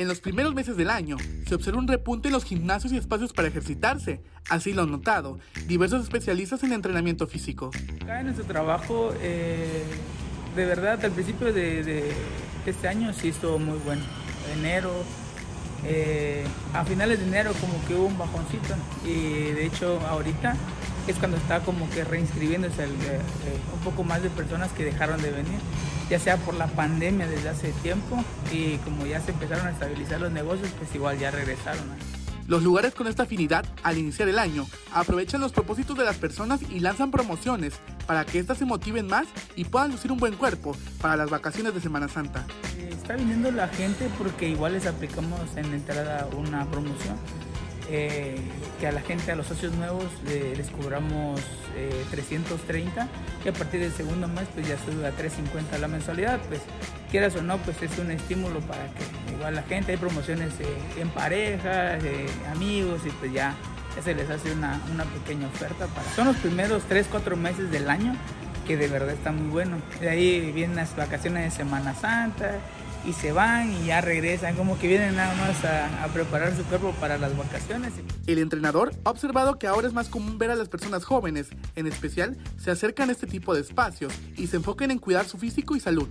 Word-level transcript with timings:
En 0.00 0.08
los 0.08 0.20
primeros 0.20 0.54
meses 0.54 0.78
del 0.78 0.88
año 0.88 1.18
se 1.46 1.54
observa 1.54 1.78
un 1.78 1.86
repunte 1.86 2.28
en 2.28 2.32
los 2.32 2.44
gimnasios 2.44 2.90
y 2.90 2.96
espacios 2.96 3.34
para 3.34 3.48
ejercitarse. 3.48 4.22
Así 4.48 4.72
lo 4.72 4.80
han 4.80 4.90
notado 4.90 5.38
diversos 5.66 6.02
especialistas 6.02 6.62
en 6.62 6.72
entrenamiento 6.72 7.26
físico. 7.26 7.70
Acá 8.00 8.20
en 8.20 8.24
nuestro 8.28 8.46
trabajo, 8.46 9.12
eh, 9.20 9.82
de 10.56 10.64
verdad, 10.64 11.04
al 11.04 11.10
principio 11.10 11.52
de, 11.52 12.12
este 12.64 12.88
año 12.88 13.12
sí 13.12 13.28
estuvo 13.28 13.58
muy 13.58 13.78
bueno. 13.80 14.00
Enero, 14.56 14.90
eh, 15.84 16.46
a 16.72 16.82
finales 16.86 17.18
de 17.18 17.26
enero 17.26 17.52
como 17.60 17.74
que 17.86 17.94
hubo 17.94 18.06
un 18.06 18.16
bajoncito 18.16 18.74
y 19.04 19.52
de 19.52 19.66
hecho 19.66 20.00
ahorita 20.08 20.56
es 21.06 21.16
cuando 21.16 21.36
está 21.36 21.60
como 21.60 21.88
que 21.90 22.04
reinscribiéndose 22.04 22.84
eh, 22.84 22.88
un 23.72 23.80
poco 23.80 24.04
más 24.04 24.22
de 24.22 24.30
personas 24.30 24.70
que 24.72 24.84
dejaron 24.84 25.20
de 25.20 25.30
venir 25.30 25.58
ya 26.10 26.18
sea 26.18 26.36
por 26.36 26.54
la 26.54 26.66
pandemia 26.66 27.28
desde 27.28 27.48
hace 27.48 27.72
tiempo 27.84 28.22
y 28.52 28.76
como 28.78 29.06
ya 29.06 29.20
se 29.20 29.30
empezaron 29.30 29.68
a 29.68 29.70
estabilizar 29.70 30.20
los 30.20 30.32
negocios, 30.32 30.68
pues 30.76 30.92
igual 30.94 31.18
ya 31.18 31.30
regresaron. 31.30 31.84
Los 32.48 32.64
lugares 32.64 32.94
con 32.94 33.06
esta 33.06 33.22
afinidad 33.22 33.64
al 33.84 33.96
iniciar 33.96 34.28
el 34.28 34.40
año 34.40 34.66
aprovechan 34.92 35.40
los 35.40 35.52
propósitos 35.52 35.96
de 35.96 36.04
las 36.04 36.16
personas 36.16 36.60
y 36.68 36.80
lanzan 36.80 37.12
promociones 37.12 37.74
para 38.08 38.26
que 38.26 38.40
éstas 38.40 38.58
se 38.58 38.64
motiven 38.64 39.06
más 39.06 39.28
y 39.54 39.66
puedan 39.66 39.92
lucir 39.92 40.10
un 40.10 40.18
buen 40.18 40.34
cuerpo 40.34 40.76
para 41.00 41.16
las 41.16 41.30
vacaciones 41.30 41.74
de 41.74 41.80
Semana 41.80 42.08
Santa. 42.08 42.44
Está 42.90 43.14
viniendo 43.14 43.52
la 43.52 43.68
gente 43.68 44.10
porque 44.18 44.48
igual 44.48 44.72
les 44.72 44.86
aplicamos 44.86 45.40
en 45.54 45.70
la 45.70 45.76
entrada 45.76 46.28
una 46.36 46.68
promoción 46.68 47.16
eh, 47.92 48.36
que 48.78 48.86
a 48.86 48.92
la 48.92 49.00
gente, 49.00 49.32
a 49.32 49.36
los 49.36 49.46
socios 49.46 49.72
nuevos, 49.74 50.04
les 50.24 50.70
cobramos 50.70 51.40
330 52.10 53.02
eh, 53.02 53.06
y 53.44 53.48
a 53.48 53.52
partir 53.52 53.80
del 53.80 53.92
segundo 53.92 54.28
mes 54.28 54.46
pues 54.54 54.68
ya 54.68 54.76
sube 54.78 55.06
a 55.06 55.10
350 55.10 55.76
la 55.78 55.88
mensualidad, 55.88 56.38
pues 56.48 56.60
quieras 57.10 57.34
o 57.34 57.42
no, 57.42 57.58
pues 57.58 57.82
es 57.82 57.98
un 57.98 58.12
estímulo 58.12 58.60
para 58.60 58.84
que 58.86 59.32
igual 59.34 59.56
la 59.56 59.62
gente, 59.62 59.90
hay 59.92 59.98
promociones 59.98 60.52
eh, 60.60 61.00
en 61.00 61.08
pareja, 61.08 61.98
amigos 62.52 63.00
y 63.04 63.10
pues 63.10 63.32
ya, 63.32 63.54
se 64.02 64.14
les 64.14 64.30
hace 64.30 64.52
una, 64.52 64.80
una 64.92 65.04
pequeña 65.04 65.48
oferta. 65.48 65.86
Para... 65.88 66.08
Son 66.14 66.28
los 66.28 66.36
primeros 66.36 66.84
3, 66.84 67.08
4 67.10 67.36
meses 67.36 67.72
del 67.72 67.90
año 67.90 68.14
que 68.68 68.76
de 68.76 68.86
verdad 68.86 69.10
está 69.10 69.32
muy 69.32 69.50
bueno. 69.50 69.78
De 70.00 70.08
ahí 70.08 70.52
vienen 70.52 70.76
las 70.76 70.94
vacaciones 70.94 71.42
de 71.42 71.50
Semana 71.50 71.92
Santa 71.94 72.60
y 73.04 73.12
se 73.12 73.32
van 73.32 73.72
y 73.72 73.86
ya 73.86 74.00
regresan, 74.00 74.54
como 74.56 74.78
que 74.78 74.88
vienen 74.88 75.16
nada 75.16 75.34
más 75.34 75.64
a, 75.64 76.06
preparar 76.12 76.54
su 76.56 76.64
cuerpo 76.64 76.92
para 77.00 77.18
las 77.18 77.36
vacaciones. 77.36 77.92
El 78.26 78.38
entrenador 78.38 78.92
ha 79.04 79.10
observado 79.10 79.58
que 79.58 79.66
ahora 79.66 79.88
es 79.88 79.94
más 79.94 80.08
común 80.08 80.38
ver 80.38 80.50
a 80.50 80.54
las 80.54 80.68
personas 80.68 81.04
jóvenes, 81.04 81.48
en 81.76 81.86
especial, 81.86 82.36
se 82.58 82.70
acercan 82.70 83.08
a 83.08 83.12
este 83.12 83.26
tipo 83.26 83.54
de 83.54 83.60
espacios 83.60 84.12
y 84.36 84.46
se 84.48 84.56
enfoquen 84.56 84.90
en 84.90 84.98
cuidar 84.98 85.26
su 85.26 85.38
físico 85.38 85.76
y 85.76 85.80
salud. 85.80 86.08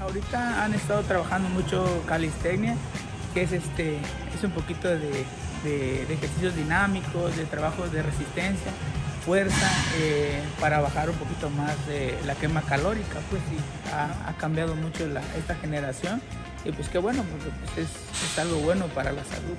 Ahorita 0.00 0.64
han 0.64 0.72
estado 0.74 1.02
trabajando 1.02 1.48
mucho 1.50 1.84
calistenia, 2.06 2.76
que 3.34 3.42
es, 3.42 3.52
este, 3.52 3.98
es 4.34 4.42
un 4.42 4.52
poquito 4.52 4.88
de, 4.88 5.24
de, 5.62 6.06
de 6.06 6.14
ejercicios 6.14 6.56
dinámicos, 6.56 7.36
de 7.36 7.44
trabajos 7.44 7.92
de 7.92 8.02
resistencia 8.02 8.72
fuerza 9.24 9.70
eh, 9.96 10.40
para 10.58 10.80
bajar 10.80 11.10
un 11.10 11.16
poquito 11.16 11.50
más 11.50 11.74
de 11.86 12.18
la 12.26 12.34
quema 12.34 12.62
calórica, 12.62 13.20
pues 13.30 13.42
sí, 13.48 13.56
ha, 13.92 14.34
cambiado 14.38 14.74
mucho 14.74 15.06
esta 15.36 15.54
generación 15.56 16.20
y 16.64 16.72
pues 16.72 16.88
qué 16.88 16.98
bueno, 16.98 17.24
porque 17.30 17.50
pues 17.74 17.88
es, 17.88 18.38
algo 18.38 18.56
bueno 18.58 18.86
para 18.88 19.12
la 19.12 19.24
salud. 19.24 19.56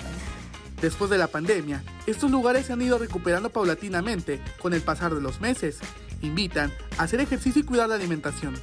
Después 0.82 1.10
de 1.12 1.18
la 1.18 1.28
pandemia, 1.28 1.84
estos 2.08 2.32
lugares 2.32 2.66
se 2.66 2.74
han 2.74 2.82
ido 2.82 2.98
recuperando 2.98 3.50
paulatinamente 3.52 4.42
con 4.60 4.74
el 4.74 4.82
pasar 4.82 5.14
de 5.14 5.22
los 5.22 5.40
meses. 5.40 5.80
Invitan 6.22 6.72
a 6.98 7.04
hacer 7.04 7.20
ejercicio 7.20 7.62
y 7.62 7.66
cuidar 7.66 7.90
la 7.90 7.96
alimentación. 7.96 8.56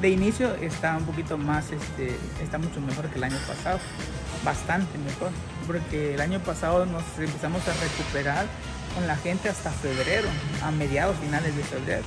De 0.00 0.10
inicio 0.10 0.54
está 0.56 0.96
un 0.96 1.04
poquito 1.04 1.38
más, 1.38 1.70
este, 1.72 2.16
está 2.42 2.58
mucho 2.58 2.80
mejor 2.80 3.08
que 3.08 3.18
el 3.18 3.24
año 3.24 3.38
pasado, 3.48 3.78
bastante 4.44 4.98
mejor, 4.98 5.30
porque 5.66 6.14
el 6.14 6.20
año 6.20 6.40
pasado 6.40 6.86
nos 6.86 7.02
empezamos 7.18 7.62
a 7.66 7.72
recuperar 7.82 8.46
con 8.94 9.06
la 9.06 9.16
gente 9.16 9.48
hasta 9.48 9.70
febrero, 9.70 10.28
a 10.62 10.70
mediados 10.70 11.16
finales 11.18 11.56
de 11.56 11.62
febrero. 11.62 12.04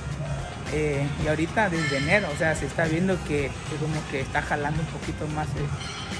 Eh, 0.72 1.06
y 1.24 1.28
ahorita 1.28 1.70
desde 1.70 1.96
enero, 1.96 2.28
o 2.32 2.36
sea, 2.36 2.54
se 2.54 2.66
está 2.66 2.84
viendo 2.84 3.16
que, 3.24 3.50
como 3.80 4.06
que 4.10 4.20
está 4.20 4.42
jalando 4.42 4.82
un 4.82 4.88
poquito 4.88 5.26
más 5.28 5.48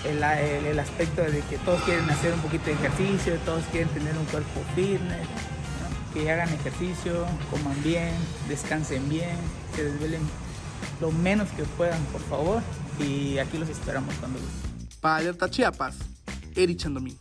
el, 0.04 0.22
el, 0.22 0.78
aspecto 0.78 1.22
de 1.22 1.40
que 1.42 1.58
todos 1.58 1.82
quieren 1.82 2.08
hacer 2.08 2.32
un 2.32 2.40
poquito 2.40 2.66
de 2.66 2.72
ejercicio, 2.72 3.36
todos 3.44 3.62
quieren 3.70 3.88
tener 3.90 4.16
un 4.16 4.24
cuerpo 4.26 4.62
fitness, 4.74 5.26
que 6.14 6.30
hagan 6.30 6.48
ejercicio, 6.48 7.26
coman 7.50 7.82
bien, 7.82 8.14
descansen 8.48 9.06
bien, 9.10 9.36
se 9.76 9.84
desvelen 9.84 10.22
lo 11.00 11.12
menos 11.12 11.48
que 11.50 11.64
puedan, 11.64 12.02
por 12.06 12.22
favor, 12.22 12.62
y 12.98 13.38
aquí 13.38 13.58
los 13.58 13.68
esperamos 13.68 14.14
cuando 14.14 14.38
gusten. 14.38 14.88
Para 15.00 15.16
Alerta 15.16 15.50
Chiapas, 15.50 15.96
Eri 16.56 16.74
Chandomín. 16.74 17.18